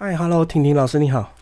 [0.00, 1.34] 嗨，Hello，婷婷老师你好。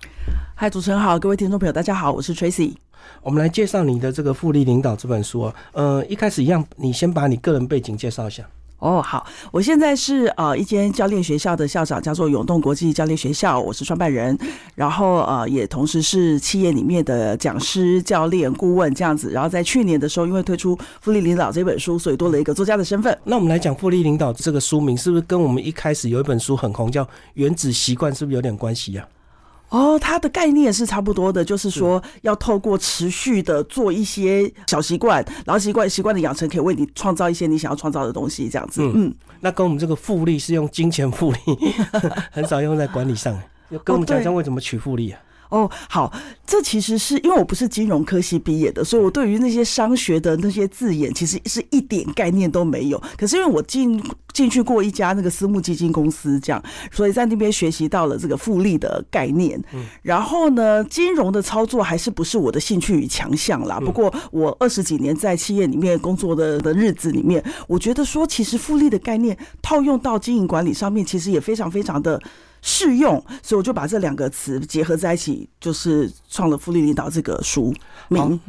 [0.54, 2.74] 嗨，主持人好，各位听众朋友大家好，我是 Tracy。
[3.20, 5.54] 我们来介绍你的这个《复利领导》这本书啊。
[5.72, 8.48] 呃，一开始一样，你先把你个人背景介绍一下。
[8.78, 14.36] 哦，好，我现在是呃一间教练学校的校长，叫做永动国际教练学校，我是创办人，
[14.74, 19.32] 然后呃也同时是企业里面的讲师、教练、顾问这样子。
[19.32, 23.18] 然后在去年的时候，因为推出《复利领导》这本书，所以多了一个作家的身份。
[23.24, 27.02] 那我们来讲《复利领导》这个书名，是不是跟我们一开始有一本书很红，叫
[27.32, 29.08] 《原子习惯》，是不是有点关系啊？
[29.68, 38.80] 哦，它的概念是差不多的，就是说要透过持续的做一些小习惯，然后习惯习惯的养成，可以为你创造一些你想要创造的东西，这样子。
[38.94, 41.38] 嗯，那跟我们这个复利是用金钱复利，
[42.30, 43.36] 很少用在管理上。
[43.84, 45.20] 跟我们讲一下为什么取复利啊？
[45.50, 46.12] 哦，好，
[46.46, 53.00] 这其实是因为我不是金融科系毕业的，所以我对于那些商学的那些字眼，其实是一点概念都没有。
[53.16, 59.62] 可是因为我进进去过一家那个私募基金公司，这样，所以在那边学习到了这个复利的概念。
[60.02, 63.78] 然后呢，金融的操作还是不是我的兴趣与强项啦。
[63.78, 72.20] 不过我二十几年在企业里面工作的的日子里面，我觉得说，其实复利的概念套用到经营管理上面，其实也非常非常的。
[72.62, 77.74] 适用，所以我就把这两个词结合在一起，就是创了《福利领导》这个书
[78.08, 78.40] 名。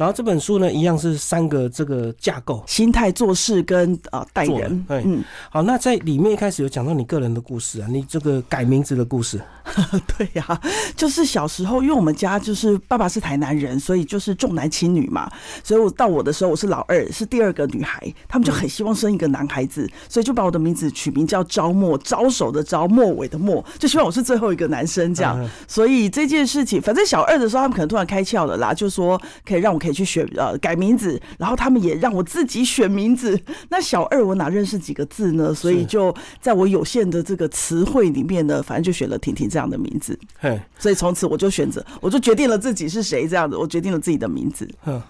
[0.00, 4.86] 然后这本书呢，一样是三个这个架构：心态、做事跟啊待人。
[4.88, 9.38] 嗯，好，那在里面一开始有讲到你个人的故事啊，你这个改名字的故事。
[10.16, 10.60] 对呀，
[10.96, 15.30] 就是小时候，因为我们家就是爸爸是台南人，所以就是重男轻女嘛，
[15.62, 25.38] 所以我到我的时候，我是老二，是第二个女孩，他们就很希望生一个男孩子，所以就把我的名字取名叫招末，招手的招，末尾的末，就希望我是最后一个男生这样。
[25.68, 33.40] 所以这件事情，反正小二的时候，他们可能突然开窍了啦，就说可以让我可以去选呃改名字，然后他们也让我自己选名字。
[33.70, 35.54] 那小二我哪认识几个字呢？
[35.54, 39.70] 所以就在我有限的这个词汇里面呢，反正就选了婷婷这样。
[39.70, 44.68] 的名字，嘿所以从此我就选择，我就决定了自己是谁，这样子，我决定了自己的名字。
[44.84, 45.00] 嗯，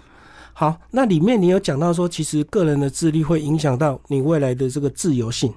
[0.53, 5.51] 好，那里面你有讲到说，其实个人的智力会影响到你未来的这个自由性、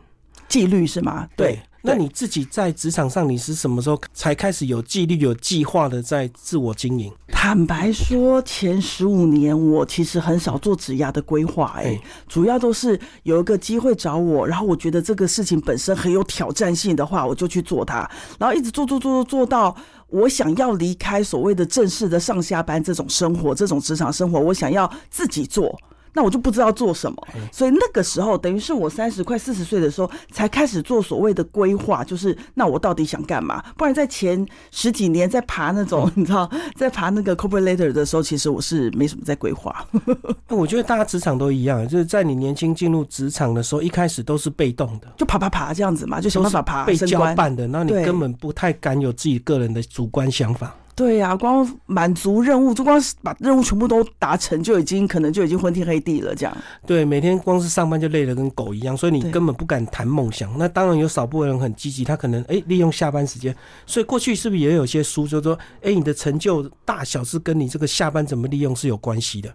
[0.49, 1.29] 纪律，是吗？
[1.37, 1.61] 对。
[1.87, 7.12] 那你自己在职场上，你是什么时候才开始有纪律、有计划的在自我经营？
[7.28, 19.77] 坦白说，前十五年我其实很少做职涯的规划，哎，主要都是有一个机会找我，然后我觉得这个事情本身很有挑战性的话，我就去做它，然后一直做做做做做到
[20.09, 25.78] 我想要离开所谓的正式的上下班这种生活，这种职场生活，我想要自己做。
[26.15, 33.63] 那我就不知道做什么，所以那个时候等于是我三十快四十岁的时候才开始做所谓的规划，就是那我到底想干嘛？
[33.77, 39.85] 不然在前十几年在爬那种 你知道在爬那个 corporate ladder 的时候，其实我是没什么在规划。
[40.49, 50.75] 我觉得大家职场都一样，就是在你年轻进入职场的时候，一开始都是被动的，就爬爬爬这样子嘛，就想办法爬，被交办的，那你根本不太敢有自己个人的主观想法。
[50.97, 56.34] 对呀，光满足任务，就光是把任务全部都达成，就已经可能就已经昏天黑地了。
[56.34, 56.56] 这样
[56.87, 60.56] 对，每天光是上班就累得跟狗一样，所以你根本不敢谈梦想。
[60.56, 63.54] 那当然有少部分人很积极，他可能哎利用下班时间。
[63.87, 69.53] 所以过去是不是也有些书就说，哎你的成就大小是跟你这个下班怎么利用是有关系的？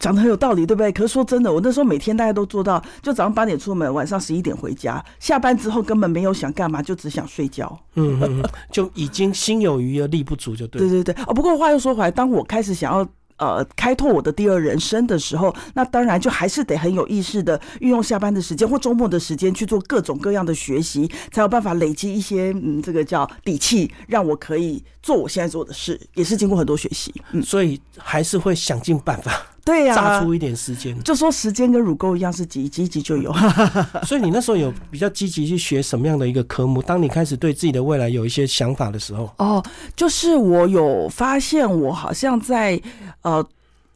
[0.00, 0.90] 讲的很有道理，对不对？
[0.90, 7.78] 可是说真的，我那时候每天大家都做到，就早上八点出门，晚上十一点回家，下班之后根本没有想干嘛，就只想睡觉。
[7.94, 10.80] 嗯，就已经心有余而力不足，就对。
[10.80, 11.24] 对对对。
[11.26, 13.06] 哦，不过话又说回来，当我开始想要。
[13.40, 27.14] 呃，开拓我的第二人生的时候，那当然就还是得很有意识的运用下班的时间或周末的时间去做各种各样的学习，才有办法累积一些嗯，这个叫底气，让我可以做我现在做的事，也是经过很多学习。
[27.32, 29.32] 嗯，所以还是会想尽办法，
[29.64, 30.98] 对呀，榨出一点时间。
[31.02, 33.32] 就说时间跟乳沟一样，是挤挤挤就有。
[34.04, 36.80] 所以你那时候有比较积极去学什么样的一个科目？
[36.82, 39.62] 当你开始对自己的未来有一些想法的时候，哦，
[39.94, 42.80] 就是我有发现，我好像在。
[43.22, 43.46] 呃，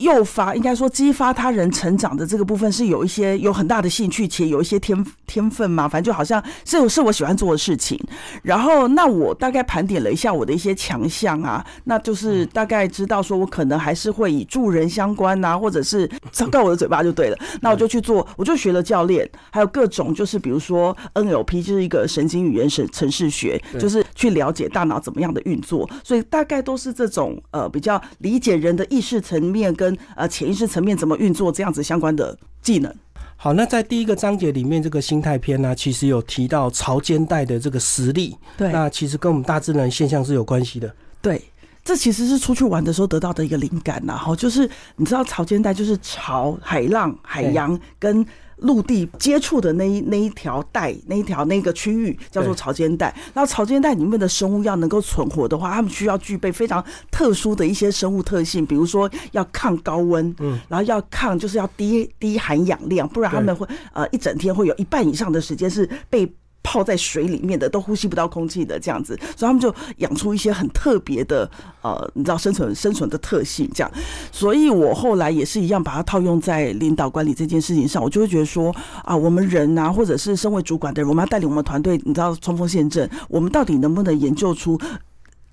[0.04, 7.98] 诱发应该说激发他人成长的这个部分是有一些有很大的兴趣，且有一些天天分嘛，反正就好像是是我喜欢做的事情。
[8.42, 17.38] 然后，那我大概盘点了一下我的一些强项啊，那就是大概知道说我可能还是会以助人相关啊，或者是张开我的嘴巴就对了。
[17.60, 25.88] 那我就去做，我就学了教练，还有各种就是比如说 NLP 就是一个神经语言程程式学，就是去了解大脑怎么样的运作。
[26.02, 32.94] 所以大概都是这种呃比较理解人的意识层面跟呃潜意识层面怎么运作这样子相关的技能。
[33.36, 38.36] 好，那在第一个章节里面，这个心态篇呢，其实有提到潮间带的这个实力。
[38.56, 40.94] 对，那其实跟我们大自然现象是有关系的。
[41.20, 41.42] 对，
[41.84, 44.16] 这其实是出去玩的时候得到的一个灵感呐。
[44.16, 48.24] 哈，就是你知道潮间带就是潮海浪、海洋跟
[48.56, 53.14] 陆地接触的那一那一条带，那一条那个区域叫做潮间带。
[53.34, 66.32] 然后潮间带里面的生物要能够存活的话，它们需要具备非常特殊的一些生物特性，比如说要抗高温，嗯，然后要抗就是要低低含氧量，不然他们会呃一整天会有一半以上的时间是被。
[66.64, 71.48] 泡在水里面的都呼吸不到空气的这样子，所以他们就养出一些很特别的
[71.82, 73.92] 呃，你知道生存生存的特性这样。
[74.32, 78.74] 所以我后来也是一样，把它套用在领导管理这件事情上，我就会觉得说
[79.04, 84.80] 啊，我们人啊，或者是身为主管的人，我们要带领我们团队，你知道冲锋陷阵，我们到底能不能研究出，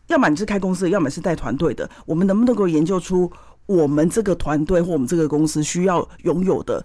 [0.07, 3.29] 要么你是开公司，要么是带团队的，我们能不能够研究出
[3.65, 6.83] 我们这个团队或我们这个公司需要拥有的？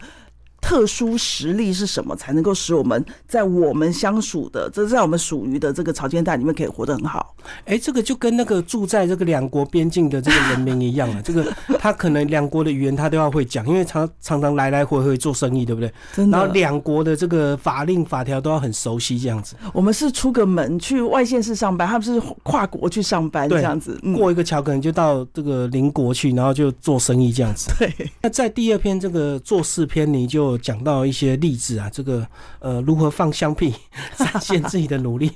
[0.67, 7.37] 特殊实力是什么，才能够使我们在我们相属的，这在我们属于的这个朝鲜带里面可以活得很好？
[7.67, 11.47] 哎，这个就跟那个住在这个两国边境的这个人民一样啊， 这个
[11.79, 15.93] 他可能两国的语言他都要会讲，因为常常常来来回回做生意，对不对？
[16.13, 16.37] 真的。
[16.37, 19.55] 然后两国的这个法令法条都要很熟悉，这样子。
[19.73, 23.97] 我们是出个门去外县市上班，他们是跨国去上班，这样子。
[24.17, 27.71] 过一个桥可能就到这个邻国去，然后就做生意这样子。
[27.79, 28.11] 对。
[28.21, 32.27] 那在第二篇这个做事篇，你就讲到一些例子啊，这个
[32.61, 33.75] 呃如何放香屁
[34.17, 35.31] 展现自己的努力，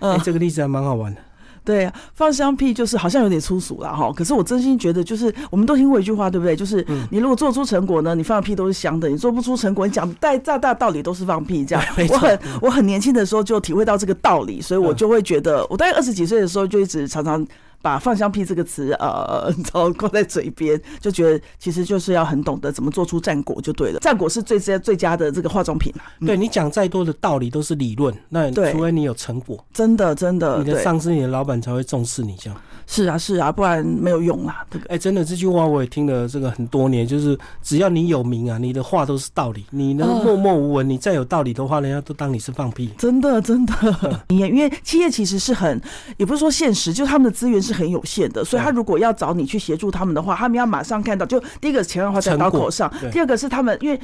[0.00, 1.20] 哎，这个例子还蛮好玩的。
[1.64, 4.12] 对，放香屁就是好像有点粗俗了哈。
[4.14, 6.54] 可是我真心觉得，就是我们都听过一句话，对不对？
[6.54, 11.64] 就是你如果做出成果呢，你放屁都是香的；你做不出成果，你讲再再大道理都是放屁。
[11.64, 17.46] 这样， 我很我很年轻的时候就体会到这个道理，所以我就会觉得，我大概二十几岁的时候就一直常常。
[17.84, 23.98] 把“放香屁”这个词，呃， 然后挂在嘴边，就觉得其实就是要很懂得怎么做出战果就对了。
[24.00, 32.58] 战果是最佳最佳的这个化妆品对你讲再多的道理都是理论，那除非你有成果，真的真的，你的上司、你的老板才会重视你这样。
[32.86, 34.64] 是啊是啊，不然没有用啦。
[34.70, 34.86] 这个。
[34.88, 39.64] 哎，真的这句话我也听了这个很多年，就是只要你有名啊，你的话都是道理。
[39.70, 42.90] 你能默默无闻，你再有道理的话，人家都当你是放屁。
[42.98, 45.80] 真的真的， 因为企业其实是很，
[46.16, 53.98] 也不是说现实，就他们的资源是很有限的，所以他如果要找你去协助他们的话，他们要马上看到，就第一个钱要花在刀口上，第二个是他们因为。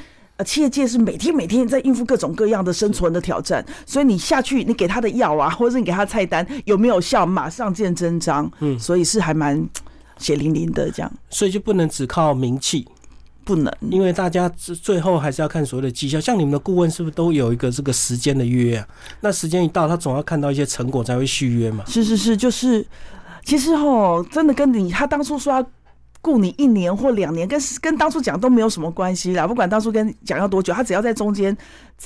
[0.45, 8.51] 企业界是每天每天在应付各种各样的生存的挑战，所以你下去，你给他的药啊，或者是你给他菜单有没有效，马上见真章。
[8.61, 9.69] 嗯，所以是还蛮
[10.19, 11.13] 血淋淋的这样。
[11.31, 12.87] 所以就不能只靠名气，
[13.45, 16.21] 不能，因为大家最后还是要看所谓的绩效。
[16.21, 18.89] 像你们的顾问是不是都有一个这个时间的约啊？
[19.21, 21.85] 那时间一到，他总要看到一些成果才会续约嘛。
[21.87, 22.87] 是是是，就是
[23.45, 25.65] 其实哦，真的跟你他当初说。
[26.23, 29.47] 雇你一年或两年，跟跟当初讲都没有什么关系啦。
[29.47, 31.57] 不管当初跟讲要多久，他只要在中间，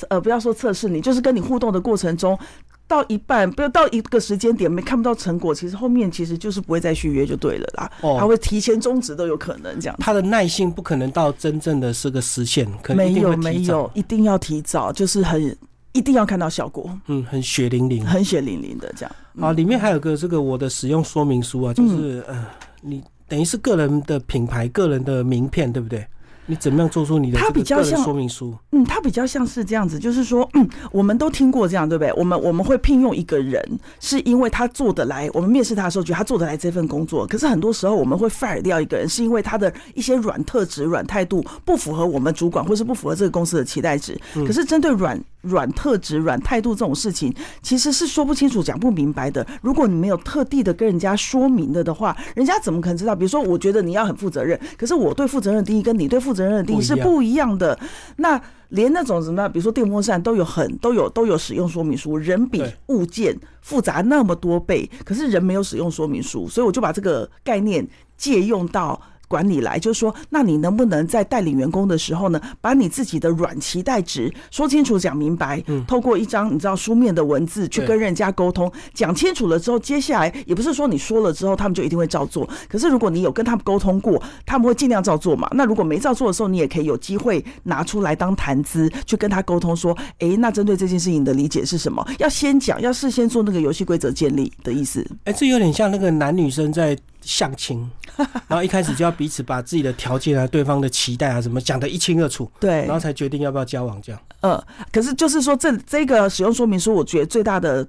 [0.09, 2.39] 呃，不要说测试你，就是跟你互动的过程中，
[2.87, 7.91] 到一半，不要到一个时间点没看不到成果，其实后面其实就是不会再续约就对了啦。
[8.03, 9.97] 哦，他会提前终止都有可能这样。
[9.99, 15.57] 他的耐性不可能到真正的是个实现，可能没有没有，一定要提早，就是很
[15.93, 16.89] 一定要看到效果。
[17.09, 19.17] 嗯，很血淋淋，很血淋淋的这样。
[19.41, 22.47] 啊，里面还有个这个我的使用说明书啊，就是呃
[22.81, 23.03] 你。
[23.35, 26.07] 等于是个人的品牌、个人的名片，对不对？
[26.47, 28.55] 你怎么样做出你的它比较像说明书？
[28.73, 32.13] 嗯，它比较像是这样子，就是说，嗯，我们都听过这样，对不对？
[32.15, 33.63] 我们我们会聘用一个人，
[34.01, 35.31] 是因为他做得来。
[35.33, 37.27] 我们面试他的时候，觉得他做得来这份工作。
[37.27, 44.19] 可是很多时候，我们会 fire 掉一个人，是因为他的一些软特质、软态度不符合我们主管，或是不符合这个公司的期待值。
[44.47, 49.47] 可是针对软软特质、软态度这种事情，其实是说不清楚、讲不明白的。
[49.63, 53.15] 如果你没有特地的跟人家说明了的话，人家怎么可能知道？
[53.15, 57.15] 比如说，我觉得你要很负责任，可是我对负责任的定义跟你对负责任的定义是不。
[57.15, 57.79] 不一样的，
[58.17, 67.87] 那连那种什么，比如说电风扇都有很都有都有使用说明书，人比物件复杂那么多倍，可是人没有使用说明书，所以我就把这个概念
[68.17, 69.01] 借用到。
[69.29, 75.63] 管理来就是说，那你能不能在带领员工的时候呢，把你自己的软期待值说清楚、讲明白？
[75.67, 82.49] 嗯，透过一张你知道书面的文字去跟人家沟通，讲清楚了之后，接下来也不是说你说了之后他们就一定会照做。
[82.69, 85.49] 可是如果你有跟他们沟通过，他们会尽量照做嘛。
[85.53, 92.07] 那如果没照做的时候，你也可以有机会拿出来当谈资，去跟他沟通说，哎，那针对这件事情的理解是什么？
[92.19, 95.07] 要先讲，要事先做那个游戏规则建立的意思。
[95.25, 96.97] 哎，这有点像那个男女生在。
[97.25, 97.91] 相亲，
[98.47, 104.21] 然后一开始就要彼此把自己的条件啊、对方的期待啊什么讲得一清二楚，对，然后才决定要不要交往这样。
[104.41, 104.63] 呃，
[104.93, 107.87] 可是就是说这这个使用说明书，我觉得最大的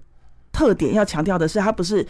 [0.51, 2.06] 特点要强调的是，它不是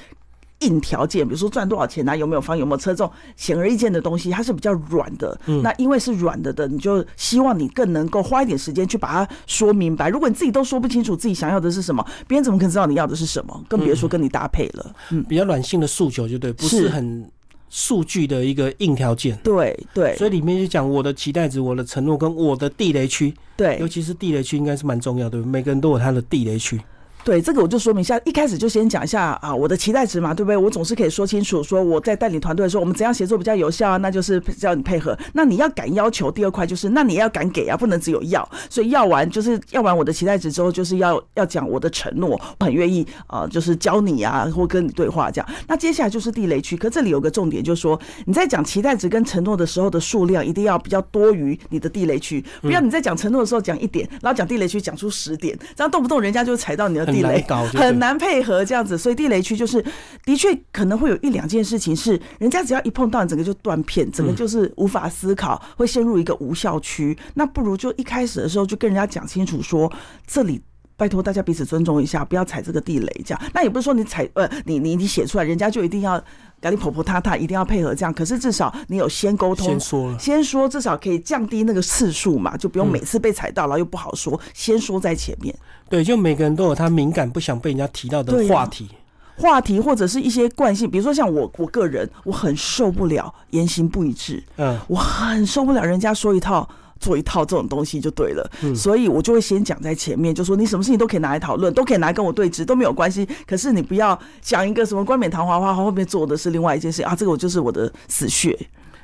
[0.59, 5.37] 硬条件，比如说赚多少钱啊、有没有房、有没有车这种显而易见的东西，它是比较软的。
[5.47, 10.09] 嗯，那因为是软的的，你就希望你更能够花一点时间去把它说明白。
[10.09, 13.63] 如果你自己都说不清楚自己想要的是什么，别人怎么可能知道你要的是什么？
[13.67, 14.95] 更别说跟你搭配了。
[15.11, 17.29] 嗯，比较软性的诉求就对，不是很。
[17.67, 19.35] 数据的一个硬条件。
[19.43, 23.33] 对对，所以里面就讲我的期待值、我的承诺跟我的地雷区。
[23.57, 26.79] 对，尤其是地雷区应该是蛮重要的，每个人都有他的地雷区。
[27.25, 30.55] 对这个我就说明一下，一开始就先讲一下啊，我的期待值嘛，对不对？
[30.55, 33.97] 我总是可以说清楚，说我在带领团队的时候，我们怎样协作比较有效啊？
[33.97, 35.17] 那就是叫你配合。
[35.33, 38.47] 那你要敢要求，第二块就是，那你要敢给啊，不能只有要。
[38.69, 45.49] 所以要完就是要完我的期待值之后，就是要要讲我的承诺，很愿意啊，就是教你啊，或跟你对话这样。
[45.67, 57.95] 那接下来就是地雷区，可这里有个重点，就是说你在讲期待值跟承诺的时候的数量一定要比较多于你的地雷区，不要你在讲承诺的时候讲一点，然后讲地雷区讲出十点，这样动不动人家就踩到你的地雷，很。
[57.95, 59.83] 很难配合这样子，所以地雷区就是
[60.25, 67.17] 的确可能会有一两件事情是，人家只要一碰到，整个就断片，整个就是无法思考，会陷入一个无效区。
[67.35, 69.91] 那不如就一开始的时候就跟人家讲清楚，说
[70.27, 70.61] 这里
[70.97, 73.21] 拜托大家彼此尊重一下，不要踩这个地雷。
[73.25, 76.21] 这样，那也不是说你踩呃，你你你写出来，人家就一定要
[76.61, 78.13] 赶紧婆婆塌塌，一定要配合这样。
[78.13, 85.53] 可是至少你有先沟通，先说了，先说，至少可以降低那个次数嘛，就不用每次被踩到，然后又不好说，先说在前面。
[85.89, 88.89] 对，就每个人都有他敏感不想被人家提到的话题，
[89.35, 96.67] 话题或者是一些惯性，比如说像我我个人，我很受不了言行不一致，嗯，我很受不了人家说一套
[96.99, 103.27] 做一套这种东西就对了，所以我就会先讲在前面，就说你什么事情都可以拿来讨论，都可以拿来跟我对峙，都没有关系。
[103.45, 108.57] 可是你不要讲一个什么冠冕堂皇话，后面做的是另外一件事啊，这个我就是我的死穴。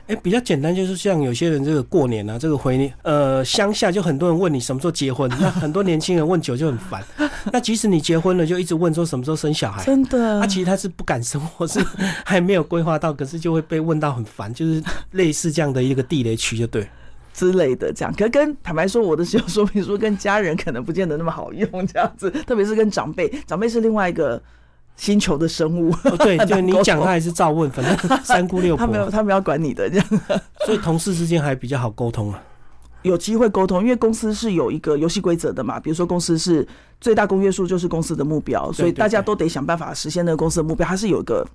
[0.07, 7.01] 哎，比较简单，就是像有些人这个过年啊，这个回年，呃，乡下就很多人问你什么时候结婚， 那很多年轻人问久就很烦。
[7.53, 10.41] 那即使你结婚了，就一直问说什么时候生小孩，真的。
[10.41, 11.79] 他其实他是不敢生，或是
[12.25, 16.89] 还没有规划到，可是就会被问到很烦，就是类似这样的一个地雷区，就对
[17.33, 18.13] 之类的这样。
[18.13, 24.41] 可跟坦白说，我的使用说明书跟家人可能不见得那么好用，这样子， 特别是跟长辈，长辈是另外一个。
[24.97, 30.07] 星球的生物，对， 就你讲他还是照问，反正三姑六婆， 他没有，他没有管你的这样，
[30.65, 32.43] 所以同事之间还比较好沟通啊，
[33.01, 36.67] 有机会沟通，因为公司是有一个游戏规则的嘛，比如说公司是
[36.99, 41.47] 最大公约数就是公司的目标，所以大家都得想办法实现那个公司的目标，它是有一个，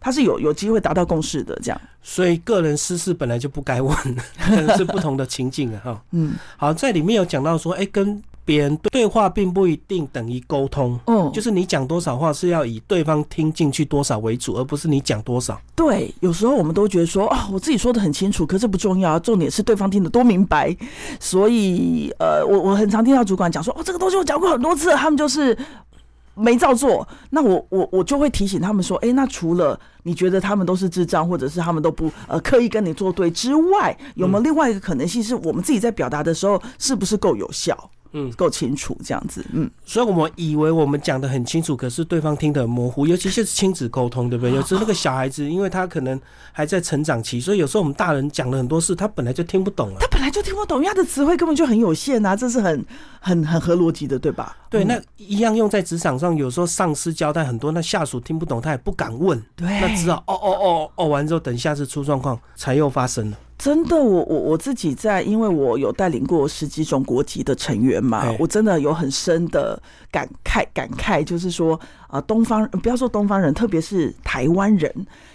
[0.00, 3.94] 它是有有机会达到共识的这样，所以个人私事本来就不该问，
[4.40, 8.22] 可能是不同的情境啊，哈， 嗯，好，在里面有讲到说，哎，跟。
[8.42, 15.60] 别人对话并不一定等于沟通，嗯，就是你讲多少话是要以对方听进去多少为主，而不是你讲多少。
[15.76, 20.76] 对，有时候我们都觉得说，哦，我自己说的很清楚，可是不重要，重点是对方听得多明白。
[21.20, 25.56] 所以，呃，我我很常听到主管讲说，哦，这个东西我讲过很多次，他们就是
[26.40, 27.06] 没照做。
[27.30, 37.90] 那我我我就会提醒他们说，哎，那除了你觉得他们都是智障，或者是他们都不呃刻意跟你作对之外，有没有另外一个可能性，是我们自己在表达的时候是不是够有效？
[38.12, 44.54] 嗯，够清楚这样子，嗯，所以我们以为我们讲的很清楚，可是对方听得很模糊，尤其是亲子沟通，对不对？
[44.54, 46.20] 有时候那个小孩子，因为他可能
[46.52, 49.96] 还在成长期，所以有时候我们大人讲了很多事，他本来就听不懂了。
[50.00, 52.84] 他本来就听不懂，因为他的词汇根本就很有限啊，这是很
[53.20, 54.56] 很很合逻辑的，对吧？
[54.68, 63.36] 对，那一样用在职场上，有时候上司交代很多，那下属听不懂，他也不敢问，对，那只好哦哦哦哦完之后，等下次出状况才又发生了。
[63.62, 69.78] 真的，我我我自己在，因为我有带领过十几种国籍的成员嘛，我真的有很深的
[70.10, 71.78] 感慨，感慨就是说，
[72.10, 74.92] 啊，东方不要说东方人，特别是台湾人。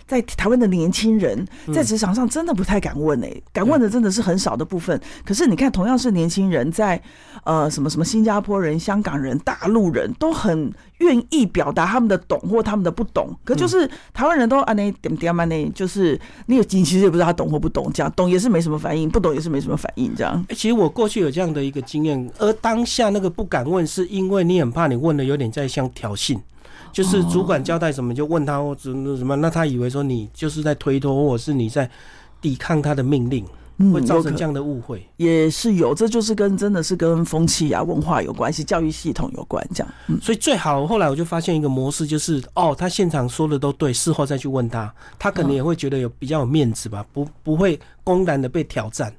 [0.07, 5.01] 在台湾的年轻人在职场上真的不太敢问诶，敢问的真的是很少的部分。
[5.25, 7.01] 可是你看，同样是年轻人，在
[7.43, 13.35] 呃什么什么新加坡人、香港人、大陆人都很愿意表达他们的懂或他们的不懂。
[13.43, 20.45] 可就是台湾人都啊那点点嘛那，就是你有你其实也不知道他懂或不懂，这样懂也是没什么反应，不懂也是没什么反应，这样。
[20.49, 26.39] 其实我过去有这样的一个经验，而当下那个不敢问，是因为你很怕你问的有点在像挑衅。
[26.95, 28.83] 就是主管交代什么就问他或者
[29.17, 31.89] 什么，那他以为说你就是在推脱，或者是你在
[32.39, 33.45] 抵抗他的命令，
[33.91, 35.05] 会造成这样的误会。
[35.17, 39.93] 也是有，这就是跟真的是跟风气啊、文化有关系，教育系统有关这样。
[40.21, 49.13] 所以最好后来我就发现一个模式，就是哦，他现场说的都对，事后再去问他，他可能也会觉得有比较有面子吧，不不会公然的被挑战。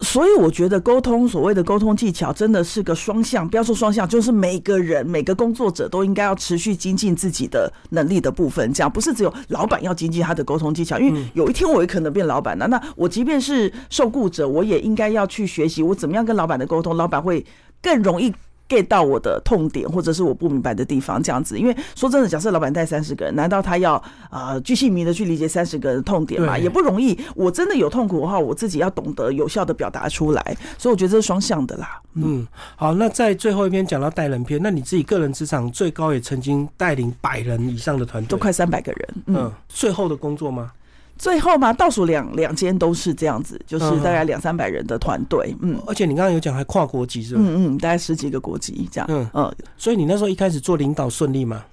[0.00, 3.48] 所以我觉得沟通，所谓的沟通技巧，真的是个双向。
[3.48, 8.72] 不要说双向，就是每个人、每个工作者都应该要持续精进自己的能力的部分。
[8.72, 12.66] 这样不是只有老板要精进他的沟通技巧，因为有一天我也可能变老板了。
[12.68, 17.44] 那我即便是受雇者，我也应该要去学习我怎么样跟老板的沟通，老板会
[17.82, 18.32] 更容易。
[18.68, 21.58] Get 到我的痛点，或者是我不明白的地方，这样子。
[21.58, 26.58] 因为说真的，假设老板带三十个人，难道他要啊巨细靡的去理解三十个人的痛点吗？
[26.58, 27.18] 也不容易。
[27.34, 30.56] 我真的有痛苦的话，我自己要懂得有效的表达出来。
[30.76, 32.00] 所以我觉得这是双向的啦。
[32.14, 32.46] 嗯，
[32.76, 39.08] 好，那在最后一篇讲到带人篇，那你自己个人职场最高也曾经带领百人以上的团队，都快三百个人。
[39.26, 40.72] 嗯，最后的工作吗？
[41.18, 47.40] 最后嘛，倒数两两间都是这样子，就是大概两三百人的团队，嗯，而且你刚刚有讲还跨国籍是吧？
[47.42, 51.64] 嗯嗯，大概十几个国籍这样，嗯嗯，所以你那时候一开始做领导顺利吗？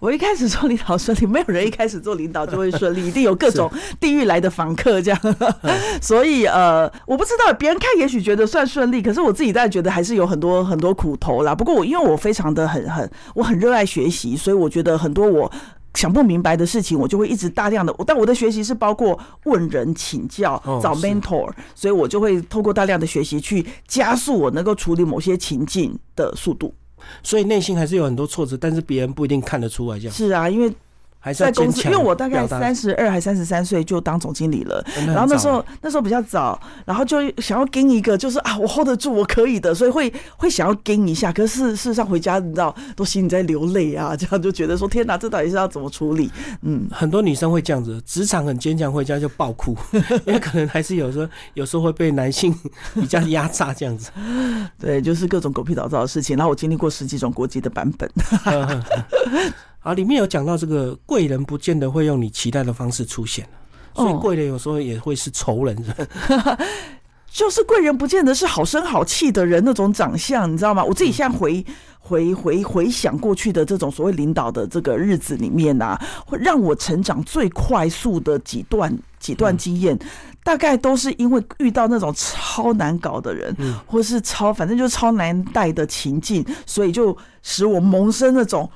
[0.00, 3.70] 我一开始做领导顺利，没有人一开始做领导就会顺利，一定有各种
[4.00, 5.20] 地狱来的访客这样，
[6.00, 11.54] 所以呃，我不知道别人看也许觉得算顺利，可是我自己当然觉得还是有很多很多苦头啦。
[11.54, 15.52] 不过我因为我非常的很很我很热爱学习，所以我觉得很多我。
[15.94, 26.74] 想不明白的事情，我就会一直大量的，但我的学习是包括问人请教、找 mentor，所以我就会透过大量的学习去加速我能够处理某些情境的速度。
[27.22, 29.98] 所以内心还是有很多挫折，但是别人不一定看得出来。
[29.98, 30.72] 这样是啊，因为。
[31.34, 41.30] 在公司，因为我大概三十二还三十三岁就当总经理了，然后那时候那时候比较早，然后就想要跟一个，就是啊，我 hold 得住，我可以的，所以会会想要跟一下。
[41.30, 46.30] 可是事实上回家，你知道，都心里在流泪啊，这样就觉得说，天哪，这到底是要怎么处理？
[46.62, 49.76] 嗯，很多女生会这样子，职场很坚强，回家就爆哭，
[50.24, 52.54] 因为可能还是有时候有时候会被男性
[52.94, 54.10] 比较压榨这样子。
[54.80, 56.36] 对，就是各种狗屁倒灶的事情。
[56.36, 58.10] 然后我经历过十几种国籍的版本。
[59.80, 63.48] 啊，里面有讲到这个贵人不见得会用你期待的方式出现，
[63.94, 65.76] 所以贵人有时候也会是仇人。
[67.32, 70.82] 就是贵人不见得是好声好气的人那种长相，你知道吗？
[70.82, 71.64] 我自己现在回
[72.00, 75.96] 回回回想过去的这种所谓领导的这个日子里面啊，
[76.26, 79.96] 会让我成长最快速的几段几段经验，
[80.42, 83.56] 大概都是因为遇到那种超难搞的人，
[83.86, 88.68] 或是超反正就是超难带的情境，所以就使我萌生那种。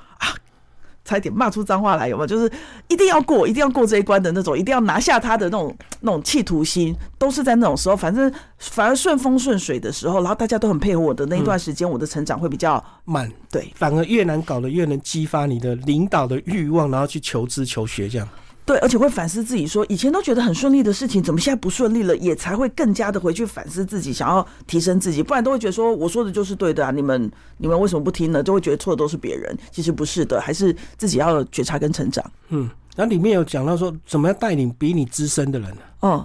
[1.04, 2.26] 差点骂出脏话来，有没有？
[2.26, 2.50] 就是
[2.88, 7.96] 一定要过，一定要过这一关的那种，一定要拿下他的那种那种企图心，都是在那种时候。
[7.96, 13.30] 反正反而顺风顺水的时候，然后大家都很配合我的那一段时间，我的成长会比较慢。
[13.50, 18.28] 对，反而越难搞的越能激发你的领导的欲望，然后去求知求学这样。
[18.66, 22.16] 对，而且会反思自己，说以前都觉得很顺利的事情，怎么现在不顺利了？
[22.16, 26.90] 也才会更加的回去反思自己，想要提升自己，不然都会觉得说我说的就是对的啊！
[26.90, 28.42] 你们你们为什么不听呢？
[28.42, 32.24] 就会觉得错的都是别人，其实不是的，还是自己要觉察跟成长。
[32.48, 35.82] 嗯，然后里面有讲到说，怎么样带领比你资深的人呢？
[36.00, 36.24] 嗯。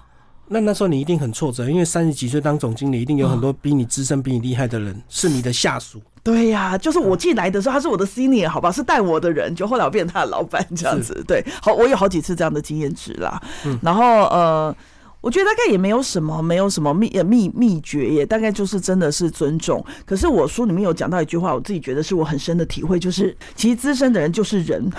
[0.51, 6.01] 那那时候你一定很挫折，因为三十几岁当总经理，一定有很多比你资深、比你厉害的人是你的下属。
[6.23, 11.23] 对呀，就是我进来的时候，他是我的 senior，好吧，是带我的人，就后来我变成他的老板这样子。
[11.27, 13.41] 对，好，我有好几次这样的经验值啦。
[13.81, 14.75] 然后呃，
[15.21, 19.83] 我觉得大概也没有什么，没有什么秘秘秘诀，也大概就是真的是尊重。
[20.05, 24.91] 可是我书里面有讲到一句话，我自己觉得是我很深的体会，就是其实资深的人就是人，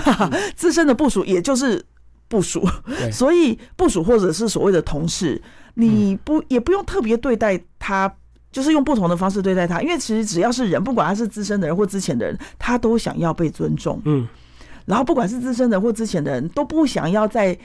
[0.57, 1.85] 资深的部署也就是。
[2.31, 2.65] 部署，
[3.11, 5.43] 所以部署或者是所谓的同事，
[5.75, 8.15] 你不也不用特别对待他，
[8.53, 14.01] 就是用不同的方式对待他，因为其实只要是人，不管他是资深的人或之前的人，他都想要被尊重。
[14.05, 14.27] 嗯，
[14.87, 17.57] 然后不管是资深的或之前的人，都不想要在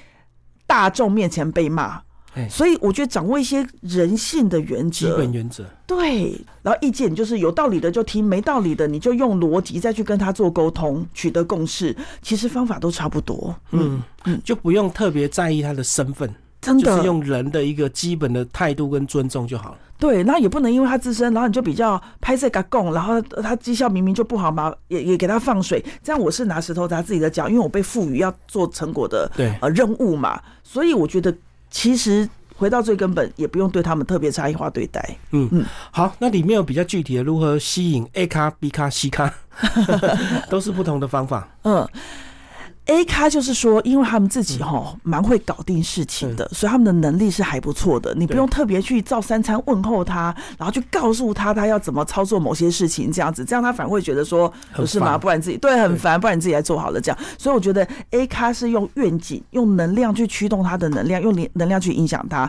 [0.68, 2.02] 大众面前被骂。
[2.50, 6.38] 所以我觉得掌握一些人性的原则，基本原则，对。
[6.62, 11.96] 然后意见就是有道理的就听，没道理的你就用逻辑再去跟他做沟通，取得共识。
[12.22, 16.30] 其实方法都差不多，嗯嗯，就不用特别在意他的身份，
[16.66, 19.78] 真的，就是用人的一个基本的态度跟尊重就好了。
[19.98, 31.34] 对，那也不能因为他自身，然后你就比较拍摄个供，然后他绩效明明就不好嘛，也也给他放水，这样我是拿石头砸自己的脚，因为我被赋予要做成果的对呃任务嘛，所以我觉得。
[31.72, 35.18] 其实回到最根本，也不用对他们特别差异化对待。
[35.32, 39.34] 嗯嗯，好，那里面有比较具体的如何吸引 A 咖、B 咖、C 咖，
[40.50, 41.46] 都是不同的方法。
[41.64, 41.86] 嗯。
[42.86, 48.14] A 咖就是说，因为他们自己哈蛮会搞定事情的，所以他们的能力是还不错的。
[48.14, 55.18] 你不用特别去照三餐问候他，然后去告诉他他要怎么操作某些事情，这样子，这样他反而会觉得说不是吗？
[55.18, 57.18] 不然自己对很烦，不然你自己来做好了这样。
[57.40, 62.48] 所以我觉得 A 咖是用愿景、用能量去驱动他的能量，用能能量去影响他，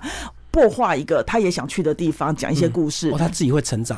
[0.50, 3.96] 破化一个他也想去的地方，讲一些故事，他自己会成长。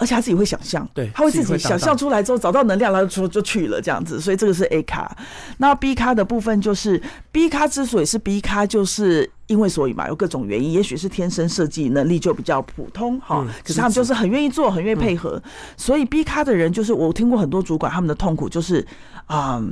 [0.00, 4.18] 而且他自己会想象，对，他会自己想象出来之后找到能量，然后就就去了这样子。
[4.18, 5.14] 所以这个是 A 卡。
[5.58, 13.46] 那 B 卡的部分就是 B 卡之所以是 B 卡，就是因为所以嘛，有各种原因，也许是天生设计能力就比较普通哈。
[13.62, 15.40] 可是他们就是很愿意做，很愿意配合。
[15.76, 18.86] 所以 B 卡的人就是我听过很多主管他们的痛苦就是
[19.26, 19.62] 啊，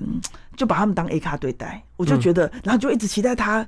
[0.59, 1.83] 就把他们当 A 卡对待。
[1.97, 3.67] 我就觉得，然后就一直期待他。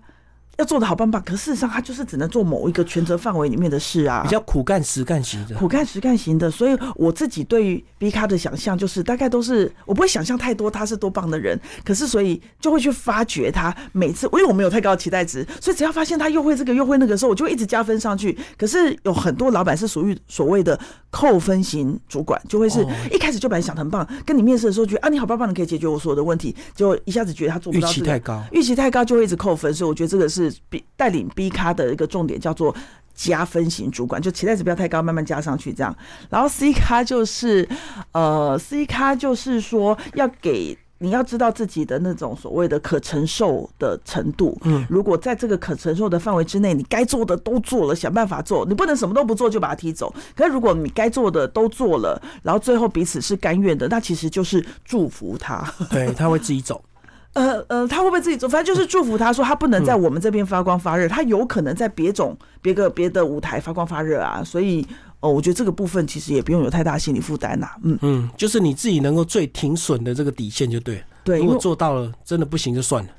[0.61, 6.51] 要做的好棒棒，可事实上他就是只能做某一个权责范围里面的事啊，比较苦干实干型的，苦干实干型的。
[6.51, 18.37] 所以我自己对于 B 卡的想象就是，大概都是我不会想象太多他是多棒的人，可是所以就会去发掘他每次，因为我没有太高的期待值，所以只要发现他又会这个又会那个时候，我就会一直加分上去。
[18.59, 20.79] 可是有很多老板是属于所谓的
[21.11, 30.50] 扣分型主管，就会是一开始就把你想很棒，跟你面试的时候觉得啊你好棒棒，你可以解决我所有的问题，就一下子觉得他做不到，预期太高，预期太高就会一直扣分，所以我觉得这个是。
[30.97, 32.75] 带领 B 咖的一个重点叫做
[33.15, 35.97] 加分型主管，就期待值不要太高，慢慢加上去这样。
[36.29, 37.69] 然后 C 咖就是
[38.13, 40.79] 呃 C 咖就是说要给。
[41.03, 44.55] 你要知道自己的那种所谓的可承受的程度。
[44.65, 50.15] 嗯，如果在这个可承受的范围之内，你该做的都做了，想办法做，你不能什么都不做就把他踢走。
[50.37, 55.65] 可是如果你该做的都做了，然后最后彼此是甘愿的，那其实就是祝福他。
[55.91, 56.85] 对他会自己走。
[57.33, 58.49] 呃呃，他会不会自己做？
[58.49, 64.43] 反正就是祝福他，说他不能在我们这边发光发热，他有可能在别种别个别的舞台发光发热啊。
[64.45, 64.87] 所以。
[65.23, 67.69] 哦，我觉得这个部分其实也不用有太大心理负担呐。
[67.83, 71.05] 嗯嗯，就是你自己能够最停损的这个底线就对。
[71.23, 73.11] 对，如果做到了，真的不行就算了。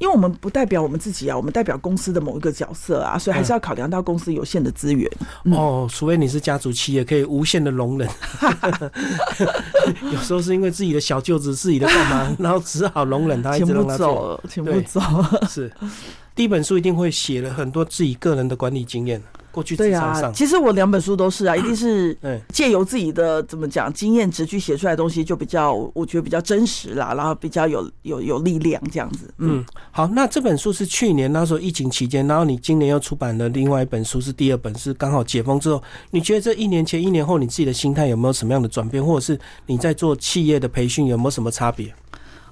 [0.00, 5.06] 因为我们不代表我们自己啊，我们代表公司的某一个角色啊，所以还是要考量到公司有限的资源。
[5.44, 8.08] 哦，除非你是家族企业，可以无限的容忍。
[10.10, 15.00] 有时候是因为自己的小舅子、自己的干嘛，然后只好容忍他，一直让他走，请不走。
[15.46, 15.70] 是，
[16.34, 19.22] 第一本书一定会写了很多自己个人的管理经验。
[19.52, 22.16] 过去对啊，其实我两本书都是啊，一定是
[22.52, 29.28] 借由自己的怎么讲经验值去写出来的东西，就比较我觉得比较真实啦，然后比较有有有力量这样子。
[29.38, 41.92] 嗯，好，那这本书是去年那时候疫情期间，然后你今年又出版了另外一本书，是第二本，是刚好解封之后，你觉得这一年前一年后你自己的心态有没有什么样的转变，或者是你在做企业的培训有没有什么差别？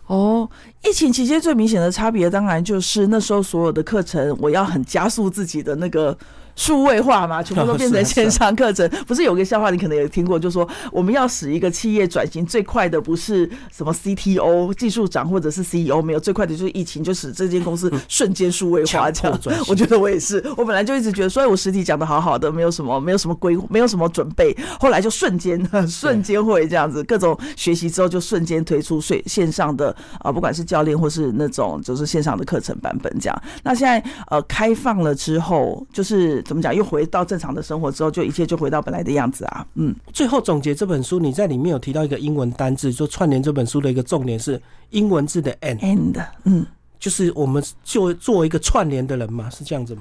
[0.08, 0.50] 哦，
[0.84, 6.18] 疫情期间最明显的差别，当然就是那时候所有的课程，我要很加速自己的那个。
[6.58, 8.90] 数位化嘛，全部都变成线上课程。
[9.06, 19.08] 不是有个笑话，你可能也听过，就是说我们要使一个企业转型最快的，不是什么 CTO 技术长或者是 CEO，没有最快的就是疫情，就使这间公司瞬间数位化。
[19.08, 20.44] 这样，我觉得我也是。
[20.56, 24.52] 我本来就一直觉得，所以我实体讲的好好的，没有什么，没有什么规，没有什么准备。
[24.80, 33.42] 后来就瞬间， 瞬间会这样子，各种学习之后就瞬间推出线线上的啊，不管是教练或是那种就是线上的课程版本这样。
[33.62, 36.42] 那现在呃开放了之后，就是。
[36.48, 36.74] 怎么讲？
[36.74, 39.66] 又回到正常的生活之后，就一切就回到本来的样子啊！
[39.74, 44.58] 嗯，最后总结这本书，你在里面有提到一个英文单字，就串联这本书的一个重点是
[44.88, 46.64] 英文字的 “and” 嗯，
[46.98, 50.00] 就是我们就做一个串联的人嘛，是这样子吗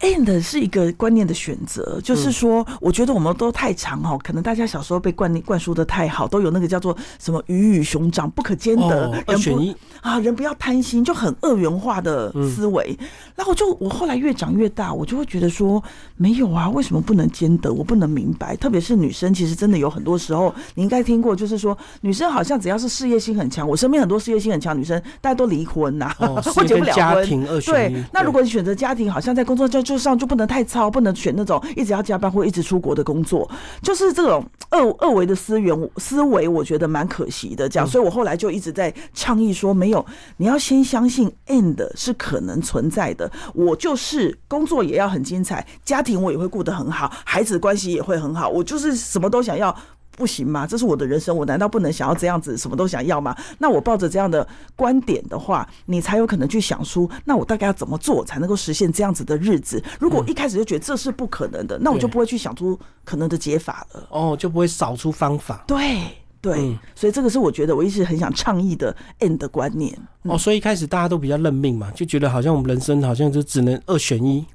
[0.00, 12.96] ？and 是一个观念的选择，就是说，我觉得我们都太长哦，可能大家小时候被灌灌输的太好，都有那个叫做什么鱼与熊掌不可兼得，人不啊，人不要贪心，就很二元化的思维。
[13.34, 15.82] 然后就我后来越长越大，我就会觉得说，
[16.16, 17.72] 没有啊，为什么不能兼得？
[17.72, 27.26] 我不能明白，特别是女生，其实真的有很多时候，你应该听过，就是说，女生好像只要是事业心很强，我身边很多事业心很强女生，大家都离婚呐， 或结不了婚。
[27.64, 29.85] 对，那如果你选择家庭，好像在工作就。
[29.86, 33.48] 就上就不能太操，不能选那种一直要加班或一直出国的工作，
[33.80, 37.68] 就是这种二二维的思源思维，我觉得蛮可惜的。
[37.68, 40.04] 这样，所以我后来就一直在倡议说，没有，
[40.38, 43.30] 你要先相信 end 是可能存在的。
[43.54, 49.74] 我就是工作也要很精彩，家庭我也会过得很好，孩子关系也会很好，我就是什么都想要。
[50.16, 50.66] 不行吗？
[50.66, 53.36] 这是我的人生，我难道不能想要这样子，什么都想要吗？
[53.58, 59.82] 那我抱着这样的观点的话，你才有可能去想出，那我大概要怎么做才能够实现这样子的日子？
[60.00, 64.06] 如果一开始就觉得这是不可能的，那我就不会去想出可能的解法了。
[64.10, 65.62] 哦，就不会找出方法。
[65.66, 66.00] 对
[66.40, 69.96] 对，所以这个是我觉得我一直很想倡议的 end 的观念。
[70.22, 74.46] 哦，所以一开始大家都比较认命嘛，就觉得好像我们人生好像就只能二选一。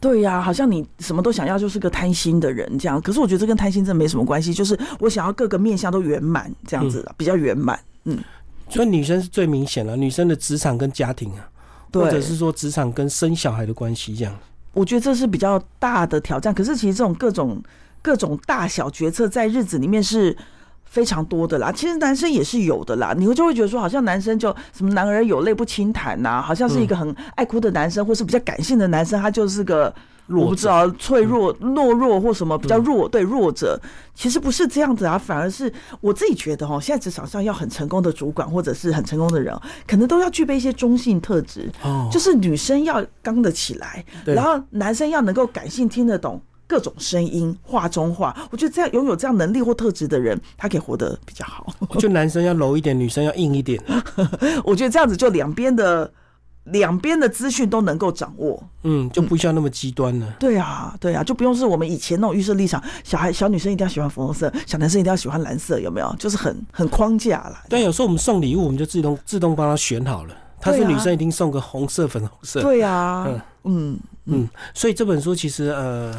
[0.00, 2.98] 对呀，好像你什么都想要，就是个贪心的人这样。
[3.02, 7.78] 可是我觉得这跟贪心真没什么关系，就是我想要各个面相都圆满这样子，比较圆满。
[8.04, 8.18] 嗯，
[8.70, 11.46] 所以女生是最明显了，女生的职场跟家庭啊，
[11.92, 14.34] 或者是说职场跟生小孩的关系这样。
[14.72, 16.54] 我觉得这是比较大的挑战。
[16.54, 17.62] 可是其实这种各种
[18.00, 20.36] 各种大小决策在日子里面是。
[20.90, 23.14] 非常多的啦，其实男生也是有的啦。
[23.16, 29.94] 你会就会觉得说，好像男生就什么男儿有泪不轻弹呐，好像是一个很爱哭的男生，或是比较感性的男生，他就是个
[30.26, 33.80] 我不知道脆弱、懦弱或什么比较弱，对弱者。
[34.16, 41.70] 其实不是这样子啊，反而是我自己觉得哦，现在职场上要很成功的主管或者是很成功的人，可能都要具备一些中性特质。
[41.82, 46.42] 哦，就是女生要刚得起来，然后男生要能够感性听得懂。
[46.70, 51.66] 各种声音，画中画，我觉得这样拥有这样能力或特质的人，他可以活得比较好。
[51.98, 53.82] 就男生要柔一点，女生要硬一点。
[54.62, 56.08] 我觉得这样子就两边的
[56.66, 60.36] 两边的资讯都能够掌握，嗯，就不需要那么极端了。
[60.38, 66.14] 对啊，对啊，就不用是我们以前那种预设立场，小孩小女生一定要喜欢粉红色，小男生一定要喜欢蓝色，有没有？
[66.20, 67.64] 就是很很框架了。
[67.68, 70.36] 对，有时候我们送礼物，我们就自动自动帮他选好了。
[70.60, 72.62] 他是女生，一定送个红色、粉红色。
[72.62, 73.26] 对啊，
[73.64, 76.14] 嗯嗯，所以这本书其实呃。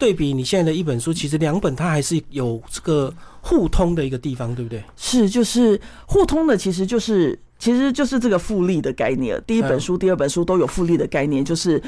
[0.00, 4.82] 对比你现在的一本书，其实两本它还是有这个互通的一个地方，对不对？
[4.96, 9.40] 是，就是互通的，其实就是其实就是这个复利的概念。
[9.46, 11.80] 第一本书、第二本书都有复利的概念，就是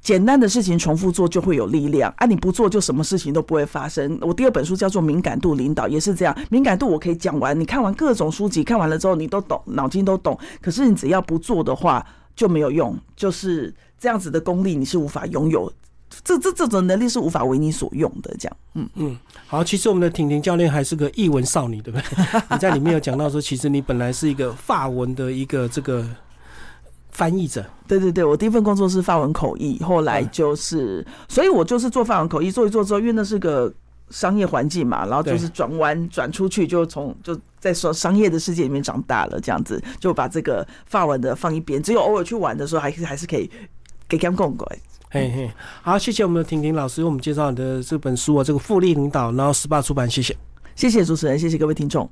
[0.00, 2.24] 简单的事情重复做就会有力量啊！
[2.24, 4.18] 你不做就什么事情都不会发生。
[4.22, 6.34] 我第二本书叫做《敏感度领导》，也是这样。
[6.48, 10.38] 敏感度我可以讲完，你看完各种书籍，看完了之后你都懂，脑筋都懂。
[10.62, 15.70] 可是你只要不做的话就没有用，就是这样子的功力你是无法拥有。
[16.24, 18.56] 这这这种能力是无法为你所用的，这样。
[18.74, 19.18] 嗯嗯。
[19.46, 22.42] 好，其实我们的婷婷教练还是个译文少女，对不对？
[22.50, 26.06] 你在里面有讲到说，其实你本来是一个法文的一个这个。
[27.10, 33.72] 翻译者，对对对，我第一份工作是法文口译，后来就是，所以我就是做法文口译，做一做之后，因为那是个
[34.08, 43.50] 商业环境嘛，然后就是转弯转出去，就从就在说商业的世界里面长大了，这样子就把这个法文的放一边，只有偶尔去玩的时候，还是还是可以
[44.06, 44.56] 给他们共。
[45.10, 50.36] 嘿嘿，好，谢谢我们的婷婷老师为我们介绍的这本书啊，这个复利领导，然后十八出版，谢谢，
[50.76, 52.10] 谢谢主持人，谢谢各位听众。